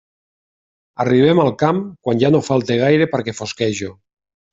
Arribem 1.03 1.41
al 1.43 1.51
camp 1.63 1.81
quan 2.07 2.21
ja 2.23 2.31
no 2.37 2.41
falta 2.47 2.79
gaire 2.85 3.09
perquè 3.13 3.35
fosquegi. 3.41 3.91